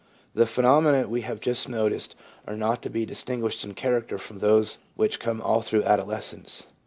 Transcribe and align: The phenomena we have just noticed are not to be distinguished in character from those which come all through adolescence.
The 0.33 0.47
phenomena 0.47 1.07
we 1.07 1.21
have 1.21 1.41
just 1.41 1.69
noticed 1.69 2.15
are 2.47 2.57
not 2.57 2.81
to 2.81 2.89
be 2.89 3.05
distinguished 3.05 3.63
in 3.63 3.75
character 3.75 4.17
from 4.17 4.39
those 4.39 4.79
which 4.95 5.19
come 5.19 5.39
all 5.39 5.61
through 5.61 5.83
adolescence. 5.83 6.65